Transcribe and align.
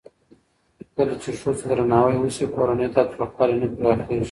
کله 0.95 1.13
چې 1.21 1.29
ښځو 1.39 1.57
ته 1.61 1.65
درناوی 1.69 2.17
وشي، 2.19 2.45
کورنی 2.55 2.87
تاوتریخوالی 2.95 3.55
نه 3.61 3.67
پراخېږي. 3.75 4.19